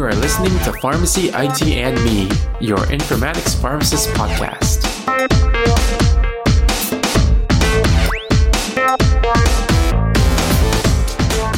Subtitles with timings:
[0.00, 2.22] You are listening to Pharmacy IT and Me,
[2.58, 4.82] your informatics pharmacist podcast.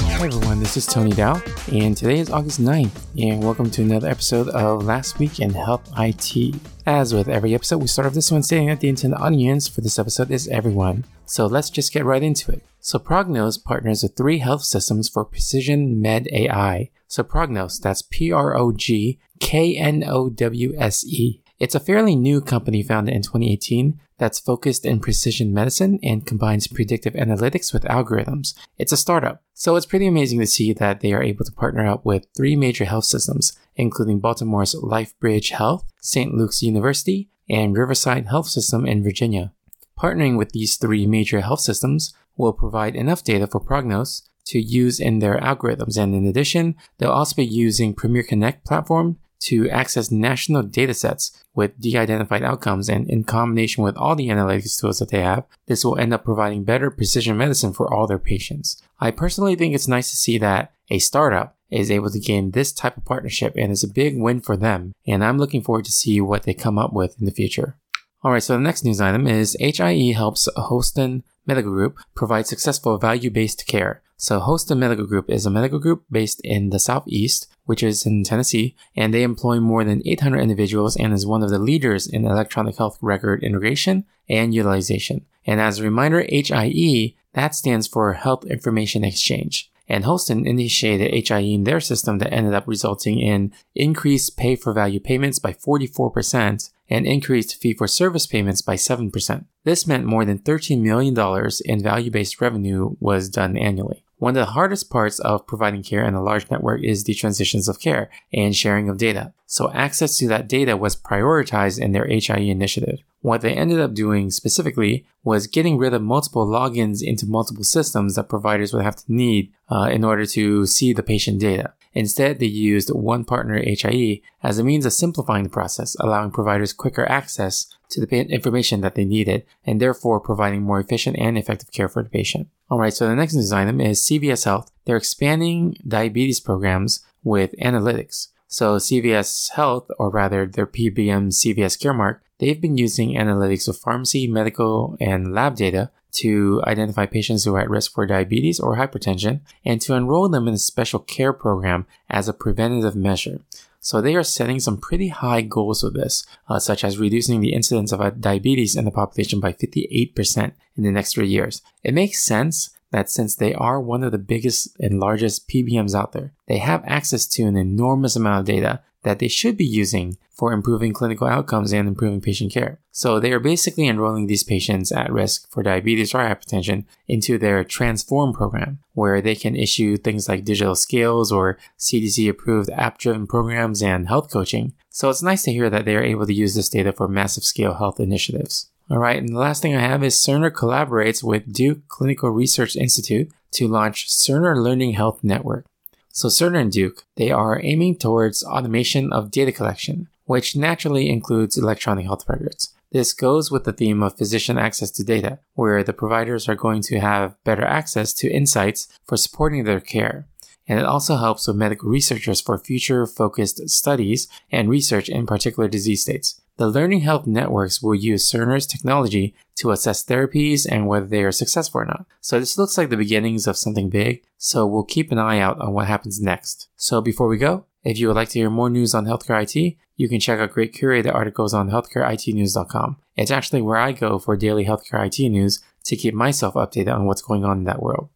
[0.09, 1.41] Hi everyone, this is Tony Dao,
[1.73, 5.89] and today is August 9th, and welcome to another episode of Last Week in Health
[5.97, 6.57] IT.
[6.85, 9.83] As with every episode, we start off this one saying that the intended audience for
[9.83, 11.05] this episode is everyone.
[11.27, 12.65] So let's just get right into it.
[12.81, 16.91] So Prognos partners with three health systems for precision med AI.
[17.13, 21.43] So Prognos, that's P-R-O-G K-N-O-W-S-E.
[21.59, 26.69] It's a fairly new company founded in 2018 that's focused in precision medicine and combines
[26.69, 28.55] predictive analytics with algorithms.
[28.79, 31.87] It's a startup, so it's pretty amazing to see that they are able to partner
[31.87, 36.33] up with three major health systems, including Baltimore's LifeBridge Health, St.
[36.33, 39.53] Luke's University, and Riverside Health System in Virginia.
[39.99, 45.01] Partnering with these three major health systems will provide enough data for Prognos to use
[45.01, 50.11] in their algorithms, and in addition, they'll also be using Premier Connect platform to access
[50.11, 55.21] national datasets with de-identified outcomes and in combination with all the analytics tools that they
[55.21, 58.81] have, this will end up providing better precision medicine for all their patients.
[59.01, 62.71] I personally think it's nice to see that a startup is able to gain this
[62.71, 65.93] type of partnership and it's a big win for them and I'm looking forward to
[65.93, 67.77] see what they come up with in the future.
[68.25, 73.67] Alright, so the next news item is HIE helps Houston Medical Group provide successful value-based
[73.67, 74.03] care.
[74.23, 78.23] So Houston Medical Group is a medical group based in the Southeast which is in
[78.23, 82.25] Tennessee, and they employ more than 800 individuals and is one of the leaders in
[82.25, 85.27] electronic health record integration and utilization.
[85.45, 89.73] And as a reminder, HIE, that stands for Health Information Exchange.
[89.89, 94.73] And Houston initiated HIE in their system that ended up resulting in increased pay for
[94.73, 99.47] value payments by 44% and increased fee for service payments by 7%.
[99.65, 101.17] This meant more than $13 million
[101.65, 104.02] in value based revenue was done annually.
[104.23, 107.69] One of the hardest parts of providing care in a large network is the transitions
[107.69, 109.33] of care and sharing of data.
[109.47, 113.01] So access to that data was prioritized in their HIE initiative.
[113.23, 118.15] What they ended up doing specifically was getting rid of multiple logins into multiple systems
[118.15, 121.73] that providers would have to need uh, in order to see the patient data.
[121.95, 126.73] Instead, they used one partner HIE as a means of simplifying the process, allowing providers
[126.73, 131.71] quicker access to the information that they needed, and therefore providing more efficient and effective
[131.71, 132.49] care for the patient.
[132.71, 134.71] Alright, so the next news item is CVS Health.
[134.85, 138.29] They're expanding diabetes programs with analytics.
[138.53, 144.27] So CVS Health, or rather their PBM CVS Caremark, they've been using analytics of pharmacy,
[144.27, 145.91] medical, and lab data
[146.21, 150.47] to identify patients who are at risk for diabetes or hypertension and to enroll them
[150.49, 153.41] in a special care program as a preventative measure.
[153.81, 157.55] So they are setting some pretty high goals with this, uh, such as reducing the
[157.55, 161.63] incidence of diabetes in the population by 58% in the next three years.
[161.83, 166.13] It makes sense that since they are one of the biggest and largest PBMs out
[166.13, 170.17] there, they have access to an enormous amount of data that they should be using
[170.31, 172.79] for improving clinical outcomes and improving patient care.
[172.91, 177.65] So they are basically enrolling these patients at risk for diabetes or hypertension into their
[177.65, 183.27] Transform program, where they can issue things like digital scales or CDC approved app driven
[183.27, 184.73] programs and health coaching.
[184.91, 187.45] So it's nice to hear that they are able to use this data for massive
[187.45, 188.72] scale health initiatives.
[188.91, 192.77] All right, and the last thing I have is Cerner collaborates with Duke Clinical Research
[192.77, 195.65] Institute to launch Cerner Learning Health Network.
[196.13, 201.57] So Cerner and Duke, they are aiming towards automation of data collection, which naturally includes
[201.57, 202.75] electronic health records.
[202.91, 206.83] This goes with the theme of physician access to data, where the providers are going
[206.83, 210.27] to have better access to insights for supporting their care.
[210.69, 215.69] And it also helps with medical researchers for future focused studies and research in particular
[215.69, 216.42] disease states.
[216.59, 221.33] The learning health networks will use Cerner's technology to assess therapies and whether they are
[221.33, 222.07] successful or not.
[222.21, 225.59] So this looks like the beginnings of something big, so we'll keep an eye out
[225.61, 226.69] on what happens next.
[226.77, 229.77] So before we go, if you would like to hear more news on healthcare IT,
[229.97, 232.97] you can check out great curated articles on healthcareitnews.com.
[233.17, 237.07] It's actually where I go for daily healthcare IT news to keep myself updated on
[237.07, 238.09] what's going on in that world.